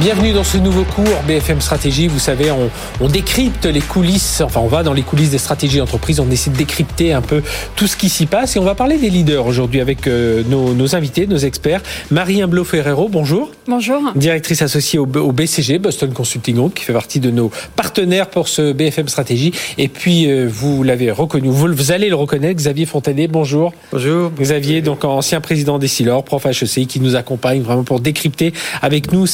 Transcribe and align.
Bienvenue 0.00 0.32
dans 0.32 0.44
ce 0.44 0.56
nouveau 0.56 0.84
cours 0.84 1.04
BFM 1.28 1.60
Stratégie. 1.60 2.08
Vous 2.08 2.18
savez, 2.18 2.50
on, 2.50 2.70
on, 3.02 3.08
décrypte 3.08 3.66
les 3.66 3.82
coulisses, 3.82 4.40
enfin 4.40 4.60
on 4.60 4.66
va 4.66 4.82
dans 4.82 4.94
les 4.94 5.02
coulisses 5.02 5.28
des 5.28 5.36
stratégies 5.36 5.76
d'entreprise, 5.76 6.20
on 6.20 6.30
essaie 6.30 6.48
de 6.48 6.56
décrypter 6.56 7.12
un 7.12 7.20
peu 7.20 7.42
tout 7.76 7.86
ce 7.86 7.98
qui 7.98 8.08
s'y 8.08 8.24
passe 8.24 8.56
et 8.56 8.58
on 8.58 8.64
va 8.64 8.74
parler 8.74 8.96
des 8.96 9.10
leaders 9.10 9.44
aujourd'hui 9.44 9.78
avec 9.78 10.06
euh, 10.06 10.42
nos, 10.48 10.72
nos, 10.72 10.96
invités, 10.96 11.26
nos 11.26 11.36
experts. 11.36 11.82
Marie 12.10 12.40
Imblo 12.40 12.64
Ferrero, 12.64 13.10
bonjour. 13.10 13.50
Bonjour. 13.68 14.00
Directrice 14.14 14.62
associée 14.62 14.98
au, 14.98 15.04
au, 15.04 15.32
BCG, 15.32 15.78
Boston 15.78 16.14
Consulting 16.14 16.56
Group, 16.56 16.72
qui 16.72 16.84
fait 16.84 16.94
partie 16.94 17.20
de 17.20 17.30
nos 17.30 17.50
partenaires 17.76 18.30
pour 18.30 18.48
ce 18.48 18.72
BFM 18.72 19.06
Stratégie. 19.06 19.52
Et 19.76 19.88
puis, 19.88 20.30
euh, 20.30 20.48
vous 20.50 20.82
l'avez 20.82 21.10
reconnu, 21.10 21.48
vous, 21.50 21.74
vous, 21.74 21.92
allez 21.92 22.08
le 22.08 22.16
reconnaître, 22.16 22.56
Xavier 22.56 22.86
Fontanet, 22.86 23.28
bonjour. 23.28 23.74
Bonjour. 23.92 24.30
Xavier, 24.40 24.80
donc 24.80 25.04
ancien 25.04 25.42
président 25.42 25.78
des 25.78 25.88
Silor, 25.88 26.24
prof 26.24 26.46
HEC, 26.46 26.86
qui 26.86 27.00
nous 27.00 27.16
accompagne 27.16 27.60
vraiment 27.60 27.84
pour 27.84 28.00
décrypter 28.00 28.54
avec 28.80 29.12
nous 29.12 29.26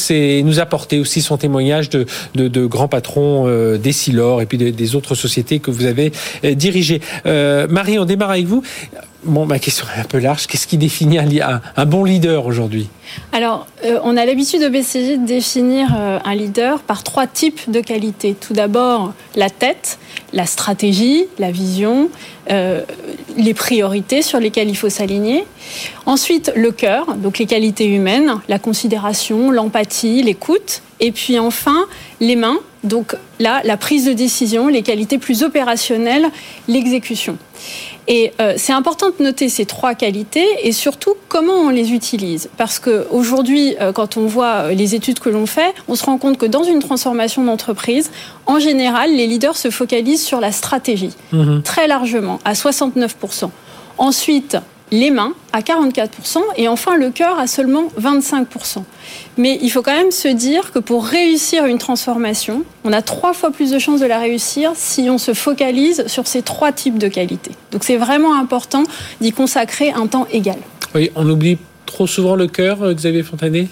apporter 0.58 0.98
aussi 0.98 1.22
son 1.22 1.36
témoignage 1.36 1.90
de, 1.90 2.66
grands 2.66 2.88
patrons 2.88 3.44
euh, 3.46 3.78
des 3.78 3.92
Silor 3.92 4.42
et 4.42 4.46
puis 4.46 4.58
de, 4.58 4.70
des 4.70 4.94
autres 4.94 5.14
sociétés 5.14 5.58
que 5.60 5.70
vous 5.70 5.86
avez 5.86 6.12
euh, 6.44 6.54
dirigées. 6.54 7.00
Euh, 7.26 7.66
Marie, 7.68 7.98
on 7.98 8.04
démarre 8.04 8.30
avec 8.30 8.46
vous. 8.46 8.62
Bon, 9.26 9.44
ma 9.44 9.58
question 9.58 9.86
est 9.96 10.00
un 10.00 10.04
peu 10.04 10.18
large. 10.18 10.46
Qu'est-ce 10.46 10.68
qui 10.68 10.78
définit 10.78 11.18
un, 11.18 11.86
bon 11.86 12.04
leader 12.04 12.46
aujourd'hui? 12.46 12.88
Alors, 13.32 13.66
euh, 13.84 13.98
on 14.04 14.16
a 14.16 14.24
l'habitude 14.24 14.62
au 14.62 14.70
BCG 14.70 15.18
de 15.18 15.26
définir 15.26 15.88
euh, 15.96 16.18
un 16.24 16.34
leader 16.34 16.80
par 16.80 17.02
trois 17.02 17.26
types 17.26 17.68
de 17.68 17.80
qualités. 17.80 18.34
Tout 18.34 18.52
d'abord, 18.52 19.14
la 19.34 19.50
tête, 19.50 19.98
la 20.32 20.46
stratégie, 20.46 21.24
la 21.40 21.50
vision, 21.50 22.08
euh, 22.50 22.82
les 23.36 23.54
priorités 23.54 24.22
sur 24.22 24.38
lesquelles 24.38 24.68
il 24.68 24.76
faut 24.76 24.90
s'aligner. 24.90 25.44
Ensuite, 26.04 26.52
le 26.54 26.70
cœur, 26.70 27.16
donc 27.16 27.38
les 27.38 27.46
qualités 27.46 27.86
humaines, 27.86 28.40
la 28.48 28.60
considération, 28.60 29.50
l'empathie, 29.50 30.22
l'écoute. 30.22 30.82
Et 31.00 31.10
puis 31.10 31.38
enfin, 31.38 31.86
les 32.20 32.36
mains, 32.36 32.58
donc 32.84 33.16
là, 33.40 33.60
la 33.64 33.76
prise 33.76 34.06
de 34.06 34.12
décision, 34.12 34.68
les 34.68 34.82
qualités 34.82 35.18
plus 35.18 35.42
opérationnelles, 35.42 36.30
l'exécution. 36.68 37.36
Et 38.08 38.32
euh, 38.40 38.54
c'est 38.56 38.72
important 38.72 39.06
de 39.16 39.22
noter 39.22 39.48
ces 39.48 39.66
trois 39.66 39.94
qualités 39.94 40.46
et 40.62 40.72
surtout 40.72 41.14
comment 41.28 41.54
on 41.54 41.70
les 41.70 41.92
utilise. 41.92 42.48
Parce 42.56 42.78
qu'aujourd'hui, 42.78 43.76
euh, 43.80 43.92
quand 43.92 44.16
on 44.16 44.26
voit 44.26 44.72
les 44.72 44.94
études 44.94 45.18
que 45.18 45.28
l'on 45.28 45.46
fait, 45.46 45.74
on 45.88 45.96
se 45.96 46.04
rend 46.04 46.18
compte 46.18 46.38
que 46.38 46.46
dans 46.46 46.62
une 46.62 46.78
transformation 46.78 47.44
d'entreprise, 47.44 48.10
en 48.46 48.58
général, 48.58 49.10
les 49.10 49.26
leaders 49.26 49.56
se 49.56 49.70
focalisent 49.70 50.24
sur 50.24 50.40
la 50.40 50.52
stratégie, 50.52 51.14
mmh. 51.32 51.62
très 51.62 51.88
largement, 51.88 52.38
à 52.44 52.52
69%. 52.52 53.50
Ensuite, 53.98 54.58
les 54.90 55.10
mains 55.10 55.34
à 55.52 55.60
44% 55.60 56.38
et 56.56 56.68
enfin 56.68 56.96
le 56.96 57.10
cœur 57.10 57.38
à 57.38 57.46
seulement 57.46 57.88
25%. 58.00 58.82
Mais 59.36 59.58
il 59.60 59.70
faut 59.70 59.82
quand 59.82 59.96
même 59.96 60.10
se 60.10 60.28
dire 60.28 60.72
que 60.72 60.78
pour 60.78 61.04
réussir 61.04 61.66
une 61.66 61.78
transformation, 61.78 62.64
on 62.84 62.92
a 62.92 63.02
trois 63.02 63.32
fois 63.32 63.50
plus 63.50 63.70
de 63.70 63.78
chances 63.78 64.00
de 64.00 64.06
la 64.06 64.18
réussir 64.18 64.72
si 64.74 65.08
on 65.10 65.18
se 65.18 65.34
focalise 65.34 66.06
sur 66.06 66.26
ces 66.26 66.42
trois 66.42 66.72
types 66.72 66.98
de 66.98 67.08
qualités. 67.08 67.52
Donc 67.72 67.84
c'est 67.84 67.96
vraiment 67.96 68.34
important 68.34 68.84
d'y 69.20 69.32
consacrer 69.32 69.90
un 69.90 70.06
temps 70.06 70.26
égal. 70.32 70.58
Oui, 70.94 71.10
on 71.14 71.28
oublie 71.28 71.58
trop 71.84 72.06
souvent 72.06 72.36
le 72.36 72.46
cœur, 72.46 72.92
Xavier 72.94 73.22
Fontanet? 73.22 73.68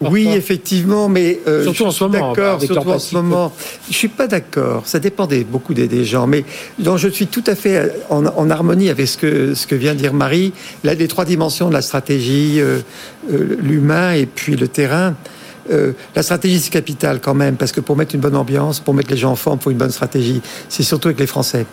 Oui, 0.00 0.28
effectivement, 0.28 1.08
mais 1.08 1.40
euh, 1.46 1.64
surtout 1.64 1.84
en 1.84 1.90
ce 1.90 2.04
moment. 2.04 2.32
D'accord, 2.32 2.62
surtout 2.62 2.90
en 2.90 2.98
ce 2.98 3.14
moment. 3.14 3.52
Je 3.88 3.94
suis 3.94 4.08
pas 4.08 4.26
d'accord. 4.26 4.82
Ça 4.86 4.98
dépend 4.98 5.26
des, 5.26 5.44
beaucoup 5.44 5.74
des, 5.74 5.88
des, 5.88 6.04
gens, 6.04 6.26
mais 6.26 6.44
donc 6.78 6.98
je 6.98 7.08
suis 7.08 7.26
tout 7.26 7.44
à 7.46 7.54
fait 7.54 7.92
en, 8.08 8.24
en, 8.24 8.50
harmonie 8.50 8.88
avec 8.88 9.06
ce 9.06 9.18
que 9.18 9.54
ce 9.54 9.66
que 9.66 9.74
vient 9.74 9.94
de 9.94 9.98
dire 9.98 10.14
Marie. 10.14 10.52
Là, 10.84 10.94
les 10.94 11.08
trois 11.08 11.24
dimensions 11.24 11.68
de 11.68 11.74
la 11.74 11.82
stratégie, 11.82 12.60
euh, 12.60 12.80
euh, 13.30 13.56
l'humain 13.60 14.12
et 14.12 14.26
puis 14.26 14.56
le 14.56 14.68
terrain. 14.68 15.14
Euh, 15.70 15.92
la 16.16 16.22
stratégie, 16.22 16.58
c'est 16.58 16.70
capital 16.70 17.20
quand 17.20 17.34
même, 17.34 17.56
parce 17.56 17.72
que 17.72 17.80
pour 17.80 17.96
mettre 17.96 18.14
une 18.14 18.20
bonne 18.20 18.36
ambiance, 18.36 18.80
pour 18.80 18.94
mettre 18.94 19.10
les 19.10 19.16
gens 19.16 19.32
en 19.32 19.36
forme, 19.36 19.58
il 19.60 19.62
faut 19.62 19.70
une 19.70 19.78
bonne 19.78 19.90
stratégie. 19.90 20.40
C'est 20.68 20.82
surtout 20.82 21.08
avec 21.08 21.20
les 21.20 21.26
Français 21.26 21.66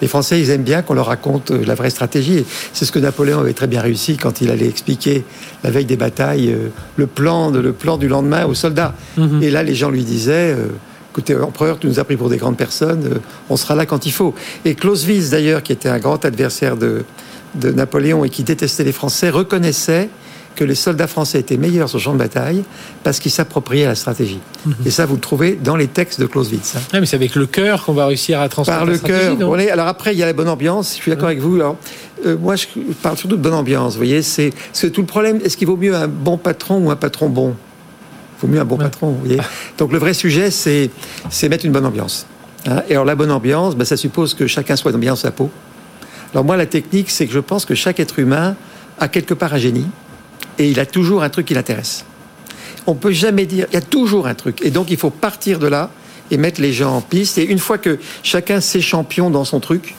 les 0.00 0.08
Français, 0.08 0.40
ils 0.40 0.50
aiment 0.50 0.62
bien 0.62 0.82
qu'on 0.82 0.94
leur 0.94 1.06
raconte 1.06 1.50
la 1.50 1.74
vraie 1.74 1.90
stratégie. 1.90 2.44
C'est 2.72 2.84
ce 2.84 2.92
que 2.92 2.98
Napoléon 2.98 3.40
avait 3.40 3.52
très 3.52 3.66
bien 3.66 3.80
réussi 3.80 4.16
quand 4.16 4.40
il 4.40 4.50
allait 4.50 4.68
expliquer 4.68 5.24
la 5.64 5.70
veille 5.70 5.84
des 5.84 5.96
batailles 5.96 6.56
le 6.96 7.06
plan, 7.06 7.50
de, 7.50 7.60
le 7.60 7.72
plan 7.72 7.96
du 7.98 8.08
lendemain 8.08 8.44
aux 8.46 8.54
soldats. 8.54 8.94
-hmm. 9.16 9.42
Et 9.42 9.50
là, 9.50 9.62
les 9.62 9.74
gens 9.74 9.90
lui 9.90 10.04
disaient. 10.04 10.54
Euh, 10.54 10.68
Écoutez, 11.12 11.34
empereur, 11.34 11.76
tu 11.80 11.88
nous 11.88 11.98
as 11.98 12.04
pris 12.04 12.16
pour 12.16 12.30
des 12.30 12.36
grandes 12.36 12.56
personnes, 12.56 13.04
euh, 13.04 13.18
on 13.48 13.56
sera 13.56 13.74
là 13.74 13.84
quand 13.84 14.06
il 14.06 14.12
faut. 14.12 14.32
Et 14.64 14.76
Clausewitz, 14.76 15.30
d'ailleurs, 15.30 15.62
qui 15.64 15.72
était 15.72 15.88
un 15.88 15.98
grand 15.98 16.24
adversaire 16.24 16.76
de, 16.76 17.02
de 17.56 17.72
Napoléon 17.72 18.24
et 18.24 18.30
qui 18.30 18.44
détestait 18.44 18.84
les 18.84 18.92
Français, 18.92 19.28
reconnaissait 19.28 20.08
que 20.60 20.64
les 20.66 20.74
soldats 20.74 21.06
français 21.06 21.40
étaient 21.40 21.56
meilleurs 21.56 21.88
sur 21.88 21.96
le 21.96 22.02
champ 22.02 22.12
de 22.12 22.18
bataille 22.18 22.64
parce 23.02 23.18
qu'ils 23.18 23.30
s'appropriaient 23.30 23.86
la 23.86 23.94
stratégie. 23.94 24.40
Mmh. 24.66 24.72
Et 24.84 24.90
ça, 24.90 25.06
vous 25.06 25.14
le 25.14 25.20
trouvez 25.20 25.52
dans 25.52 25.74
les 25.74 25.86
textes 25.86 26.20
de 26.20 26.26
Clausewitz. 26.26 26.76
Hein. 26.76 26.80
Mais 26.92 27.06
c'est 27.06 27.16
avec 27.16 27.34
le 27.34 27.46
cœur 27.46 27.82
qu'on 27.82 27.94
va 27.94 28.04
réussir 28.04 28.38
à 28.42 28.48
transmettre 28.50 28.78
Par 28.78 28.86
le 28.86 28.98
cœur. 28.98 29.38
Alors 29.72 29.86
après, 29.86 30.12
il 30.12 30.18
y 30.18 30.22
a 30.22 30.26
la 30.26 30.34
bonne 30.34 30.50
ambiance. 30.50 30.96
Je 30.98 31.00
suis 31.00 31.10
d'accord 31.10 31.28
avec 31.28 31.40
vous. 31.40 31.54
Alors, 31.54 31.76
euh, 32.26 32.36
moi, 32.36 32.56
je 32.56 32.66
parle 33.02 33.16
surtout 33.16 33.36
de 33.36 33.40
bonne 33.40 33.54
ambiance. 33.54 33.94
Vous 33.94 34.00
voyez, 34.00 34.20
c'est 34.20 34.52
tout 34.92 35.00
le 35.00 35.06
problème. 35.06 35.40
Est-ce 35.42 35.56
qu'il 35.56 35.66
vaut 35.66 35.78
mieux 35.78 35.94
un 35.94 36.08
bon 36.08 36.36
patron 36.36 36.76
ou 36.76 36.90
un 36.90 36.96
patron 36.96 37.30
bon? 37.30 37.54
Il 38.36 38.46
vaut 38.46 38.52
mieux 38.52 38.60
un 38.60 38.66
bon 38.66 38.76
ouais. 38.76 38.84
patron. 38.84 39.12
Vous 39.12 39.20
voyez 39.24 39.40
Donc 39.78 39.92
le 39.92 39.98
vrai 39.98 40.12
sujet, 40.12 40.50
c'est 40.50 40.90
mettre 41.48 41.64
une 41.64 41.72
bonne 41.72 41.86
ambiance. 41.86 42.26
Hein 42.68 42.82
et 42.86 42.92
alors 42.92 43.06
la 43.06 43.14
bonne 43.14 43.30
ambiance, 43.30 43.76
ben, 43.76 43.86
ça 43.86 43.96
suppose 43.96 44.34
que 44.34 44.46
chacun 44.46 44.76
soit 44.76 44.92
bien 44.92 45.12
dans 45.12 45.16
sa 45.16 45.30
peau. 45.30 45.48
Alors 46.34 46.44
moi, 46.44 46.58
la 46.58 46.66
technique, 46.66 47.08
c'est 47.08 47.26
que 47.26 47.32
je 47.32 47.40
pense 47.40 47.64
que 47.64 47.74
chaque 47.74 47.98
être 47.98 48.18
humain 48.18 48.56
a 48.98 49.08
quelque 49.08 49.32
part 49.32 49.54
un 49.54 49.58
génie 49.58 49.86
et 50.60 50.68
il 50.68 50.78
a 50.78 50.86
toujours 50.86 51.22
un 51.22 51.30
truc 51.30 51.46
qui 51.46 51.54
l'intéresse. 51.54 52.04
On 52.86 52.94
peut 52.94 53.12
jamais 53.12 53.46
dire, 53.46 53.66
il 53.70 53.74
y 53.74 53.78
a 53.78 53.82
toujours 53.82 54.26
un 54.26 54.34
truc. 54.34 54.60
Et 54.62 54.70
donc 54.70 54.90
il 54.90 54.98
faut 54.98 55.10
partir 55.10 55.58
de 55.58 55.66
là 55.66 55.90
et 56.30 56.36
mettre 56.36 56.60
les 56.60 56.72
gens 56.72 56.96
en 56.96 57.00
piste. 57.00 57.38
Et 57.38 57.44
une 57.44 57.58
fois 57.58 57.78
que 57.78 57.98
chacun 58.22 58.60
s'est 58.60 58.82
champion 58.82 59.30
dans 59.30 59.44
son 59.44 59.58
truc, 59.58 59.96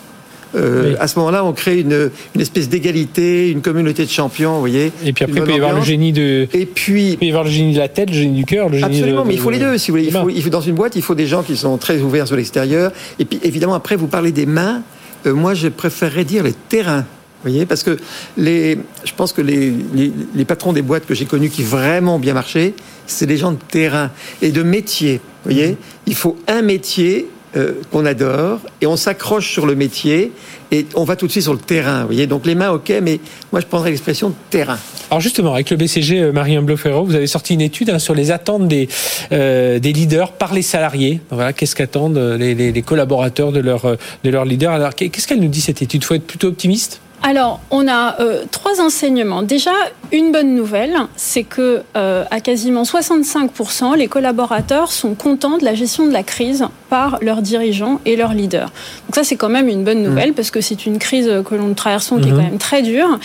euh, 0.53 0.91
oui. 0.91 0.95
à 0.99 1.07
ce 1.07 1.17
moment-là, 1.17 1.43
on 1.45 1.53
crée 1.53 1.79
une, 1.79 2.11
une 2.35 2.41
espèce 2.41 2.69
d'égalité, 2.69 3.49
une 3.49 3.61
communauté 3.61 4.05
de 4.05 4.09
champions, 4.09 4.53
vous 4.53 4.59
voyez. 4.59 4.91
Et 5.03 5.13
puis 5.13 5.23
après, 5.23 5.39
il 5.39 5.43
peut 5.45 5.51
y 5.51 5.55
avoir 5.55 5.73
le 5.73 5.81
génie 5.81 6.11
de. 6.11 6.47
Et 6.53 6.65
puis. 6.67 7.11
Il 7.11 7.17
peut 7.17 7.25
y 7.25 7.29
avoir 7.29 7.45
le 7.45 7.49
génie 7.49 7.73
de 7.73 7.79
la 7.79 7.87
tête, 7.87 8.09
le 8.09 8.15
génie 8.15 8.35
du 8.35 8.45
cœur, 8.45 8.69
le 8.69 8.77
génie 8.77 8.97
Absolument, 8.97 9.23
de, 9.23 9.29
mais 9.29 9.33
il 9.33 9.39
faut 9.39 9.49
les 9.49 9.59
deux, 9.59 9.77
si 9.77 9.89
vous 9.89 9.97
voulez. 9.97 10.09
Il 10.09 10.13
faut, 10.13 10.29
il 10.29 10.43
faut, 10.43 10.49
dans 10.49 10.61
une 10.61 10.75
boîte, 10.75 10.95
il 10.95 11.01
faut 11.01 11.15
des 11.15 11.25
gens 11.25 11.41
qui 11.41 11.57
sont 11.57 11.77
très 11.77 12.01
ouverts 12.01 12.27
sur 12.27 12.35
l'extérieur. 12.35 12.91
Et 13.17 13.25
puis, 13.25 13.39
évidemment, 13.43 13.75
après, 13.75 13.95
vous 13.95 14.07
parlez 14.07 14.31
des 14.31 14.45
mains. 14.45 14.83
Euh, 15.25 15.33
moi, 15.33 15.53
je 15.53 15.69
préférerais 15.69 16.25
dire 16.25 16.43
les 16.43 16.53
terrains. 16.53 17.05
Vous 17.43 17.49
voyez, 17.49 17.65
parce 17.65 17.81
que 17.81 17.97
les, 18.37 18.77
je 19.03 19.13
pense 19.15 19.33
que 19.33 19.41
les, 19.41 19.73
les, 19.95 20.11
les 20.35 20.45
patrons 20.45 20.73
des 20.73 20.83
boîtes 20.83 21.07
que 21.07 21.15
j'ai 21.15 21.25
connus 21.25 21.49
qui 21.49 21.63
vraiment 21.63 22.19
bien 22.19 22.35
marché, 22.35 22.75
c'est 23.07 23.25
des 23.25 23.37
gens 23.37 23.51
de 23.51 23.57
terrain 23.57 24.11
et 24.43 24.51
de 24.51 24.61
métier. 24.61 25.15
Vous 25.43 25.51
voyez, 25.51 25.71
mmh. 25.71 25.77
il 26.05 26.15
faut 26.15 26.37
un 26.47 26.61
métier 26.61 27.27
euh, 27.57 27.73
qu'on 27.91 28.05
adore 28.05 28.59
et 28.79 28.87
on 28.87 28.95
s'accroche 28.95 29.51
sur 29.51 29.65
le 29.65 29.75
métier 29.75 30.31
et 30.71 30.85
on 30.95 31.03
va 31.03 31.17
tout 31.17 31.27
de 31.27 31.31
suite 31.31 31.43
sur 31.43 31.51
le 31.51 31.59
terrain. 31.59 32.01
Vous 32.01 32.07
voyez, 32.07 32.25
donc 32.25 32.45
les 32.45 32.55
mains, 32.55 32.69
ok, 32.69 32.93
mais 33.01 33.19
moi 33.51 33.59
je 33.59 33.65
prendrais 33.65 33.89
l'expression 33.89 34.33
terrain. 34.49 34.77
Alors 35.09 35.19
justement, 35.19 35.53
avec 35.53 35.69
le 35.69 35.75
BCG 35.75 36.31
Marie 36.31 36.57
Blofero, 36.59 37.03
vous 37.03 37.15
avez 37.15 37.27
sorti 37.27 37.55
une 37.55 37.61
étude 37.61 37.89
hein, 37.89 37.99
sur 37.99 38.15
les 38.15 38.31
attentes 38.31 38.69
des, 38.69 38.87
euh, 39.33 39.79
des 39.79 39.91
leaders 39.91 40.31
par 40.31 40.53
les 40.53 40.61
salariés. 40.61 41.19
Voilà, 41.29 41.51
qu'est-ce 41.51 41.75
qu'attendent 41.75 42.17
les, 42.17 42.55
les, 42.55 42.71
les, 42.71 42.81
collaborateurs 42.83 43.51
de 43.51 43.59
leur 43.59 43.97
de 44.23 44.29
leur 44.29 44.45
leader? 44.45 44.71
Alors 44.71 44.95
qu'est-ce 44.95 45.27
qu'elle 45.27 45.41
nous 45.41 45.49
dit 45.49 45.59
cette 45.59 45.81
étude? 45.81 46.03
Il 46.03 46.05
faut 46.05 46.13
être 46.13 46.27
plutôt 46.27 46.47
optimiste? 46.47 47.01
Alors, 47.23 47.59
on 47.69 47.87
a 47.87 48.19
euh, 48.19 48.45
trois 48.49 48.81
enseignements. 48.81 49.43
Déjà, 49.43 49.71
une 50.11 50.31
bonne 50.31 50.55
nouvelle, 50.55 50.95
c'est 51.15 51.43
que 51.43 51.83
euh, 51.95 52.23
à 52.31 52.39
quasiment 52.39 52.81
65%, 52.81 53.95
les 53.95 54.07
collaborateurs 54.07 54.91
sont 54.91 55.13
contents 55.13 55.59
de 55.59 55.63
la 55.63 55.75
gestion 55.75 56.07
de 56.07 56.11
la 56.11 56.23
crise 56.23 56.65
par 56.89 57.19
leurs 57.21 57.43
dirigeants 57.43 58.01
et 58.05 58.15
leurs 58.15 58.33
leaders. 58.33 58.71
Donc 59.07 59.15
ça, 59.15 59.23
c'est 59.23 59.35
quand 59.35 59.49
même 59.49 59.67
une 59.67 59.83
bonne 59.83 60.01
nouvelle 60.01 60.31
mmh. 60.31 60.33
parce 60.33 60.49
que 60.49 60.61
c'est 60.61 60.87
une 60.87 60.97
crise 60.97 61.29
que 61.47 61.53
l'on 61.55 61.75
traversons 61.75 62.17
qui 62.17 62.23
mmh. 62.23 62.27
est 62.27 62.31
quand 62.31 62.49
même 62.49 62.57
très 62.57 62.81
dure. 62.81 63.19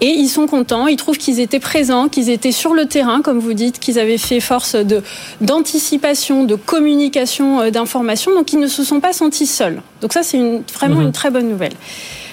Et 0.00 0.08
ils 0.08 0.28
sont 0.28 0.46
contents, 0.46 0.86
ils 0.86 0.96
trouvent 0.96 1.18
qu'ils 1.18 1.38
étaient 1.38 1.60
présents, 1.60 2.08
qu'ils 2.08 2.30
étaient 2.30 2.52
sur 2.52 2.72
le 2.72 2.86
terrain, 2.86 3.20
comme 3.20 3.38
vous 3.38 3.52
dites, 3.52 3.78
qu'ils 3.78 3.98
avaient 3.98 4.18
fait 4.18 4.40
force 4.40 4.76
de 4.76 5.02
d'anticipation, 5.42 6.44
de 6.44 6.54
communication, 6.54 7.60
euh, 7.60 7.70
d'information. 7.70 8.34
Donc 8.34 8.54
ils 8.54 8.60
ne 8.60 8.66
se 8.66 8.82
sont 8.82 9.00
pas 9.00 9.12
sentis 9.12 9.46
seuls. 9.46 9.82
Donc 10.00 10.14
ça, 10.14 10.22
c'est 10.22 10.38
une, 10.38 10.62
vraiment 10.72 10.96
mmh. 10.96 11.02
une 11.02 11.12
très 11.12 11.30
bonne 11.30 11.48
nouvelle. 11.48 11.74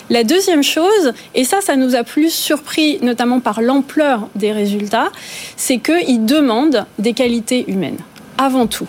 La 0.09 0.23
deuxième 0.23 0.63
chose, 0.63 1.13
et 1.35 1.43
ça, 1.43 1.61
ça 1.61 1.75
nous 1.75 1.95
a 1.95 2.03
plus 2.03 2.31
surpris, 2.31 2.97
notamment 3.01 3.39
par 3.39 3.61
l'ampleur 3.61 4.27
des 4.35 4.51
résultats, 4.51 5.11
c'est 5.55 5.77
qu'ils 5.77 6.25
demandent 6.25 6.85
des 6.97 7.13
qualités 7.13 7.69
humaines, 7.69 7.99
avant 8.37 8.65
tout. 8.65 8.87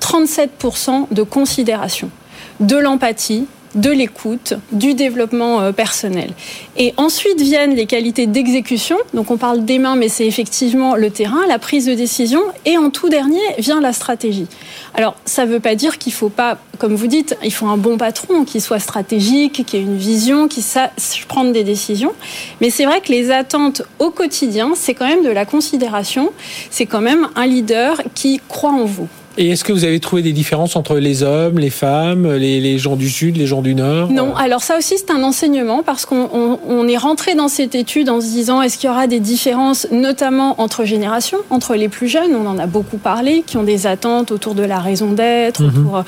37% 0.00 1.06
de 1.10 1.22
considération, 1.22 2.10
de 2.60 2.76
l'empathie 2.76 3.46
de 3.74 3.90
l'écoute, 3.90 4.54
du 4.72 4.94
développement 4.94 5.60
euh, 5.60 5.72
personnel. 5.72 6.30
Et 6.76 6.94
ensuite 6.96 7.40
viennent 7.40 7.74
les 7.74 7.86
qualités 7.86 8.26
d'exécution. 8.26 8.96
Donc 9.14 9.30
on 9.30 9.36
parle 9.36 9.64
des 9.64 9.78
mains, 9.78 9.96
mais 9.96 10.08
c'est 10.08 10.26
effectivement 10.26 10.94
le 10.94 11.10
terrain, 11.10 11.40
la 11.48 11.58
prise 11.58 11.86
de 11.86 11.94
décision. 11.94 12.42
Et 12.64 12.76
en 12.76 12.90
tout 12.90 13.08
dernier 13.08 13.40
vient 13.58 13.80
la 13.80 13.92
stratégie. 13.92 14.46
Alors 14.94 15.16
ça 15.24 15.46
ne 15.46 15.50
veut 15.50 15.60
pas 15.60 15.74
dire 15.74 15.98
qu'il 15.98 16.12
ne 16.12 16.16
faut 16.16 16.28
pas, 16.28 16.58
comme 16.78 16.94
vous 16.94 17.06
dites, 17.06 17.36
il 17.42 17.52
faut 17.52 17.66
un 17.66 17.76
bon 17.76 17.96
patron 17.96 18.44
qui 18.44 18.60
soit 18.60 18.78
stratégique, 18.78 19.64
qui 19.66 19.76
ait 19.76 19.80
une 19.80 19.96
vision, 19.96 20.48
qui 20.48 20.62
sache 20.62 21.26
prendre 21.26 21.52
des 21.52 21.64
décisions. 21.64 22.12
Mais 22.60 22.70
c'est 22.70 22.84
vrai 22.84 23.00
que 23.00 23.08
les 23.08 23.30
attentes 23.30 23.82
au 23.98 24.10
quotidien, 24.10 24.72
c'est 24.74 24.94
quand 24.94 25.06
même 25.06 25.24
de 25.24 25.30
la 25.30 25.44
considération. 25.44 26.32
C'est 26.70 26.86
quand 26.86 27.00
même 27.00 27.28
un 27.36 27.46
leader 27.46 28.02
qui 28.14 28.40
croit 28.48 28.72
en 28.72 28.84
vous. 28.84 29.08
Et 29.38 29.50
est-ce 29.50 29.64
que 29.64 29.72
vous 29.72 29.84
avez 29.84 30.00
trouvé 30.00 30.22
des 30.22 30.32
différences 30.32 30.76
entre 30.76 30.96
les 30.96 31.22
hommes, 31.22 31.58
les 31.58 31.70
femmes, 31.70 32.30
les, 32.32 32.78
gens 32.78 32.96
du 32.96 33.08
Sud, 33.08 33.36
les 33.36 33.46
gens 33.46 33.62
du 33.62 33.74
Nord? 33.74 34.10
Non, 34.10 34.34
alors 34.36 34.62
ça 34.62 34.76
aussi 34.76 34.94
c'est 34.98 35.10
un 35.10 35.22
enseignement 35.22 35.82
parce 35.82 36.06
qu'on 36.06 36.88
est 36.88 36.96
rentré 36.96 37.34
dans 37.34 37.48
cette 37.48 37.74
étude 37.74 38.08
en 38.10 38.20
se 38.20 38.26
disant 38.26 38.60
est-ce 38.62 38.78
qu'il 38.78 38.88
y 38.88 38.92
aura 38.92 39.06
des 39.06 39.20
différences 39.20 39.86
notamment 39.90 40.60
entre 40.60 40.84
générations, 40.84 41.38
entre 41.50 41.74
les 41.74 41.88
plus 41.88 42.08
jeunes, 42.08 42.34
on 42.34 42.46
en 42.46 42.58
a 42.58 42.66
beaucoup 42.66 42.98
parlé, 42.98 43.42
qui 43.46 43.56
ont 43.56 43.62
des 43.62 43.86
attentes 43.86 44.32
autour 44.32 44.54
de 44.54 44.62
la 44.62 44.78
raison 44.78 45.12
d'être, 45.12 45.62
mhm. 45.62 45.68
autour 45.68 46.04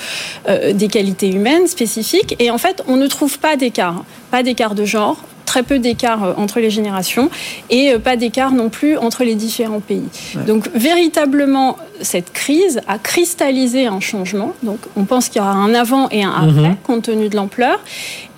euh, 0.49 0.73
des 0.73 0.89
qualités 0.89 1.31
humaines 1.31 1.67
spécifiques. 1.67 2.37
Et 2.39 2.51
en 2.51 2.59
fait, 2.59 2.83
on 2.89 2.97
ne 2.97 3.07
trouve 3.07 3.39
pas 3.39 3.57
d'écart, 3.57 4.05
pas 4.31 4.43
d'écart 4.43 4.75
de 4.75 4.85
genre, 4.85 5.17
très 5.45 5.63
peu 5.63 5.79
d'écart 5.79 6.25
euh, 6.25 6.33
entre 6.37 6.61
les 6.61 6.71
générations 6.71 7.31
et 7.71 7.93
euh, 7.93 7.99
pas 7.99 8.17
d'écart 8.17 8.53
non 8.53 8.69
plus 8.69 8.97
entre 8.97 9.25
les 9.25 9.35
différents 9.35 9.81
pays. 9.81 10.09
Donc 10.47 10.69
véritablement, 10.75 11.77
cette 12.01 12.33
crise 12.33 12.81
a 12.89 12.99
cristallisé 12.99 13.87
un 13.87 14.01
changement. 14.01 14.53
Donc 14.63 14.79
on 14.97 15.05
pense 15.05 15.29
qu'il 15.29 15.41
y 15.41 15.45
aura 15.45 15.53
un 15.53 15.75
avant 15.75 16.09
et 16.11 16.25
un 16.25 16.33
après, 16.33 16.71
mhm. 16.71 16.77
compte 16.83 17.03
tenu 17.05 17.29
de 17.29 17.37
l'ampleur. 17.37 17.81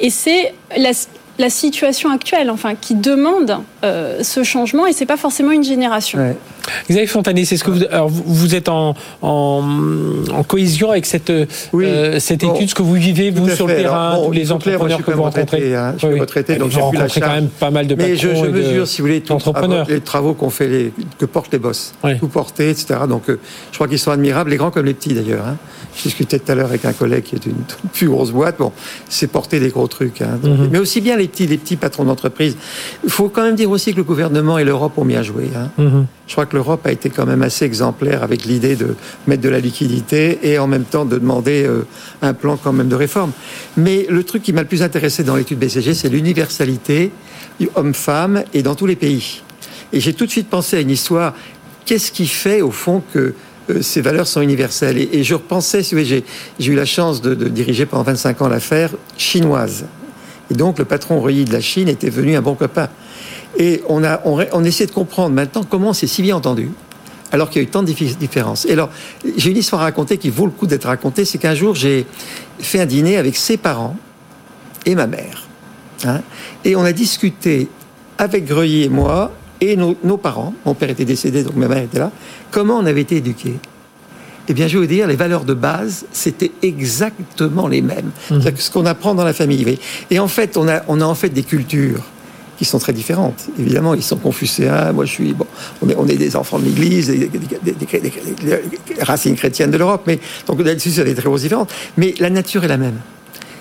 Et 0.00 0.10
c'est 0.10 0.54
la, 0.76 0.92
la 1.38 1.50
situation 1.50 2.10
actuelle, 2.10 2.50
enfin, 2.50 2.74
qui 2.74 2.94
demande 2.94 3.58
euh, 3.84 4.22
ce 4.22 4.42
changement, 4.42 4.86
et 4.86 4.92
c'est 4.92 5.06
pas 5.06 5.16
forcément 5.16 5.52
une 5.52 5.64
génération. 5.64 6.34
Xavier 6.90 7.06
Fontané, 7.06 7.44
c'est 7.44 7.56
ce 7.56 7.64
que 7.64 7.70
vous, 7.70 7.84
alors 7.90 8.08
vous 8.08 8.54
êtes 8.54 8.68
en, 8.68 8.94
en, 9.22 9.62
cohésion 10.48 10.90
avec 10.90 11.06
cette, 11.06 11.30
euh, 11.30 12.18
cette 12.18 12.42
étude, 12.42 12.70
ce 12.70 12.74
que 12.74 12.82
vous 12.82 12.94
vivez 12.94 13.30
vous 13.30 13.48
sur 13.48 13.66
le 13.66 13.76
terrain, 13.76 14.20
tous 14.24 14.32
les 14.32 14.50
entrepreneurs 14.52 15.04
que 15.04 15.10
vous 15.10 15.22
rencontrez. 15.22 15.74
Hein, 15.74 15.94
je 15.98 16.06
suis 16.06 16.20
retraité, 16.20 16.56
donc 16.56 16.70
j'ai 16.70 16.80
rencontré 16.80 17.20
quand 17.20 17.28
même 17.28 17.48
pas 17.48 17.70
mal 17.70 17.86
de 17.86 17.94
Mais 17.94 18.16
je, 18.16 18.34
je 18.34 18.46
mesure, 18.46 18.86
si 18.88 19.00
vous 19.00 19.06
voulez, 19.06 19.22
les 19.88 20.00
travaux 20.00 20.34
qu'on 20.34 20.50
fait, 20.50 20.68
les, 20.68 20.92
que 21.18 21.24
portent 21.24 21.52
les 21.52 21.58
boss, 21.58 21.94
tout 22.18 22.28
porter, 22.28 22.70
etc. 22.70 23.00
Donc, 23.08 23.28
euh, 23.28 23.38
je 23.70 23.76
crois 23.76 23.88
qu'ils 23.88 23.98
sont 23.98 24.10
admirables, 24.10 24.50
les 24.50 24.56
grands 24.56 24.70
comme 24.70 24.86
les 24.86 24.94
petits 24.94 25.14
d'ailleurs. 25.14 25.46
Hein. 25.46 25.56
Je 25.96 26.02
discutais 26.02 26.38
tout 26.38 26.52
à 26.52 26.54
l'heure 26.54 26.68
avec 26.68 26.84
un 26.84 26.92
collègue 26.92 27.24
qui 27.24 27.36
est 27.36 27.46
une 27.46 27.54
plus 27.92 28.08
grosse 28.08 28.30
boîte. 28.30 28.56
Bon, 28.58 28.72
c'est 29.08 29.28
porter 29.28 29.60
des 29.60 29.70
gros 29.70 29.86
trucs. 29.86 30.20
Hein. 30.20 30.38
Mhm. 30.42 30.68
Mais 30.70 30.78
aussi 30.78 31.00
bien 31.00 31.16
les 31.16 31.25
petits, 31.26 31.46
les 31.46 31.58
petits 31.58 31.76
patrons 31.76 32.04
d'entreprise. 32.04 32.56
Il 33.04 33.10
faut 33.10 33.28
quand 33.28 33.42
même 33.42 33.56
dire 33.56 33.70
aussi 33.70 33.92
que 33.92 33.96
le 33.96 34.04
gouvernement 34.04 34.58
et 34.58 34.64
l'Europe 34.64 34.96
ont 34.98 35.04
bien 35.04 35.22
joué. 35.22 35.50
Hein. 35.56 35.70
Mhm. 35.78 36.06
Je 36.26 36.32
crois 36.32 36.46
que 36.46 36.56
l'Europe 36.56 36.86
a 36.86 36.92
été 36.92 37.10
quand 37.10 37.26
même 37.26 37.42
assez 37.42 37.64
exemplaire 37.64 38.22
avec 38.22 38.44
l'idée 38.44 38.76
de 38.76 38.96
mettre 39.26 39.42
de 39.42 39.48
la 39.48 39.60
liquidité 39.60 40.38
et 40.42 40.58
en 40.58 40.66
même 40.66 40.84
temps 40.84 41.04
de 41.04 41.18
demander 41.18 41.64
euh, 41.64 41.86
un 42.22 42.34
plan 42.34 42.56
quand 42.56 42.72
même 42.72 42.88
de 42.88 42.96
réforme. 42.96 43.32
Mais 43.76 44.06
le 44.08 44.24
truc 44.24 44.42
qui 44.42 44.52
m'a 44.52 44.62
le 44.62 44.68
plus 44.68 44.82
intéressé 44.82 45.22
dans 45.22 45.36
l'étude 45.36 45.58
BCG, 45.58 45.94
c'est 45.94 46.08
l'universalité 46.08 47.10
homme-femme 47.74 48.44
et 48.54 48.62
dans 48.62 48.74
tous 48.74 48.86
les 48.86 48.96
pays. 48.96 49.42
Et 49.92 50.00
j'ai 50.00 50.12
tout 50.12 50.26
de 50.26 50.30
suite 50.30 50.48
pensé 50.48 50.76
à 50.76 50.80
une 50.80 50.90
histoire. 50.90 51.34
Qu'est-ce 51.84 52.10
qui 52.10 52.26
fait 52.26 52.60
au 52.60 52.70
fond 52.70 53.02
que 53.12 53.34
euh, 53.70 53.82
ces 53.82 54.00
valeurs 54.00 54.26
sont 54.26 54.40
universelles? 54.40 54.98
Et, 54.98 55.22
je 55.22 55.34
repensais, 55.34 55.82
j'ai 55.82 56.24
eu 56.60 56.74
la 56.74 56.84
chance 56.84 57.22
de, 57.22 57.34
diriger 57.34 57.86
pendant 57.86 58.02
25 58.02 58.42
ans 58.42 58.48
l'affaire 58.48 58.90
chinoise. 59.16 59.86
Et 60.50 60.54
donc 60.54 60.78
le 60.78 60.84
patron 60.84 61.20
Reuilly 61.20 61.44
de 61.44 61.52
la 61.52 61.60
Chine 61.60 61.88
était 61.88 62.10
venu 62.10 62.36
un 62.36 62.42
bon 62.42 62.54
copain. 62.54 62.88
Et 63.58 63.82
on 63.88 64.04
a 64.04 64.20
on, 64.24 64.64
essaie 64.64 64.86
de 64.86 64.92
comprendre 64.92 65.34
maintenant 65.34 65.64
comment 65.64 65.92
c'est 65.92 66.06
si 66.06 66.22
bien 66.22 66.36
entendu, 66.36 66.70
alors 67.32 67.48
qu'il 67.48 67.62
y 67.62 67.64
a 67.64 67.68
eu 67.68 67.70
tant 67.70 67.82
de 67.82 67.90
différences. 67.92 68.66
Et 68.66 68.72
alors, 68.72 68.90
j'ai 69.36 69.50
une 69.50 69.56
histoire 69.56 69.80
à 69.82 69.84
raconter 69.84 70.18
qui 70.18 70.30
vaut 70.30 70.44
le 70.44 70.52
coup 70.52 70.66
d'être 70.66 70.86
racontée. 70.86 71.24
C'est 71.24 71.38
qu'un 71.38 71.54
jour, 71.54 71.74
j'ai 71.74 72.06
fait 72.58 72.80
un 72.80 72.86
dîner 72.86 73.16
avec 73.16 73.36
ses 73.36 73.56
parents 73.56 73.96
et 74.84 74.94
ma 74.94 75.06
mère. 75.06 75.48
Hein. 76.04 76.20
et 76.62 76.76
on 76.76 76.82
a 76.82 76.92
discuté 76.92 77.68
avec 78.18 78.44
Greuilly 78.44 78.82
et 78.82 78.88
moi 78.90 79.32
et 79.60 79.76
nos, 79.76 79.94
parents, 80.18 80.52
mon 80.66 80.74
père 80.74 80.90
était 80.90 81.06
décédé, 81.06 81.42
donc 81.42 81.56
ma 81.56 81.68
mère 81.68 81.82
était 81.82 81.98
là, 81.98 82.12
comment 82.50 82.76
on 82.76 82.84
avait 82.84 83.00
été 83.00 83.16
éduqués? 83.16 83.54
Eh 84.48 84.54
bien, 84.54 84.68
je 84.68 84.74
vais 84.74 84.86
vous 84.86 84.92
dire, 84.92 85.06
les 85.06 85.16
valeurs 85.16 85.44
de 85.44 85.54
base, 85.54 86.06
c'était 86.12 86.52
exactement 86.62 87.68
les 87.68 87.82
mêmes. 87.82 88.10
Mhm. 88.30 88.42
C'est 88.42 88.58
ce 88.58 88.70
qu'on 88.70 88.86
apprend 88.86 89.14
dans 89.14 89.24
la 89.24 89.32
famille. 89.32 89.78
Et 90.10 90.18
en 90.18 90.28
fait, 90.28 90.56
on 90.56 90.68
a, 90.68 90.82
on 90.88 91.00
a 91.00 91.04
en 91.04 91.14
fait 91.14 91.30
des 91.30 91.42
cultures 91.42 92.02
qui 92.58 92.64
sont 92.64 92.78
très 92.78 92.92
différentes. 92.92 93.48
Évidemment, 93.58 93.94
ils 93.94 94.02
sont 94.02 94.16
confucéens. 94.16 94.92
Moi, 94.92 95.04
je 95.04 95.10
suis 95.10 95.32
bon. 95.34 95.46
On 95.82 95.88
est, 95.88 95.96
on 95.96 96.06
est 96.06 96.16
des 96.16 96.36
enfants 96.36 96.58
de 96.58 96.64
l'Église, 96.64 97.08
des, 97.08 97.30
racines 99.02 99.36
chrétiennes 99.36 99.70
de 99.70 99.76
l'Europe, 99.76 100.02
mais 100.06 100.18
donc 100.46 100.64
là-dessus, 100.64 100.90
c'est 100.90 101.04
des 101.04 101.14
très 101.14 101.24
grosses 101.24 101.42
différences. 101.42 101.68
Mais 101.96 102.14
la 102.18 102.30
nature 102.30 102.64
est 102.64 102.68
la 102.68 102.78
même. 102.78 102.98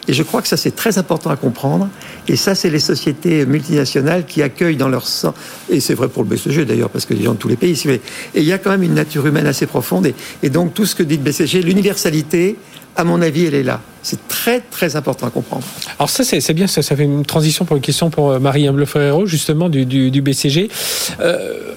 Et 0.08 0.14
je 0.14 0.24
crois 0.24 0.42
que 0.42 0.48
ça, 0.48 0.58
c'est 0.58 0.76
très 0.76 0.98
important 0.98 1.30
à 1.30 1.36
comprendre. 1.36 1.90
Et 2.28 2.36
ça, 2.36 2.56
c'est 2.56 2.70
les 2.70 2.80
sociétés 2.80 3.46
multinationales 3.46 4.26
qui 4.26 4.42
accueillent 4.42 4.78
dans 4.78 4.90
leur 4.90 5.08
sang, 5.08 5.34
et 5.70 5.80
c'est 5.80 5.94
vrai 5.94 6.08
pour 6.08 6.24
le 6.24 6.30
BCG 6.30 6.66
d'ailleurs, 6.66 6.90
parce 6.90 7.06
que 7.06 7.14
les 7.14 7.24
gens 7.24 7.34
de 7.34 7.38
tous 7.38 7.48
les 7.48 7.56
pays, 7.56 7.76
et 7.86 8.02
il 8.36 8.44
y 8.44 8.54
a 8.54 8.58
quand 8.58 8.70
même 8.70 8.84
une 8.84 8.94
nature 8.94 9.26
humaine 9.26 9.48
assez 9.48 9.66
profonde. 9.66 10.08
Et, 10.08 10.16
et 10.44 10.50
donc, 10.50 10.74
tout 10.74 10.86
ce 10.86 10.96
que 10.96 11.04
dit 11.04 11.18
le 11.18 11.24
BCG, 11.24 11.62
l'universalité, 11.62 12.56
à 12.96 13.04
mon 13.04 13.22
avis, 13.22 13.46
elle 13.46 13.56
est 13.56 13.64
là. 13.64 13.82
C'est 14.06 14.28
très, 14.28 14.60
très 14.60 14.96
important 14.96 15.26
à 15.26 15.32
comprendre. 15.32 15.64
Alors 15.98 16.12
ça, 16.12 16.24
c'est 16.24 16.54
bien, 16.54 16.68
ça, 16.68 16.84
ça 16.84 16.96
fait 16.96 17.06
une 17.06 17.26
transition 17.26 17.66
pour 17.66 17.76
une 17.76 17.82
question 17.82 18.12
pour 18.12 18.30
euh, 18.30 18.40
Marie 18.40 18.68
Humble 18.68 18.86
Ferrero, 18.86 19.26
justement, 19.26 19.68
du, 19.68 19.84
du, 19.86 20.22
BCG. 20.22 20.70
Euh, 21.22 21.74